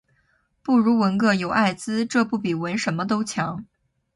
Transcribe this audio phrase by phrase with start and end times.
[0.63, 3.65] 不如纹个“有艾滋”这不比纹什么都强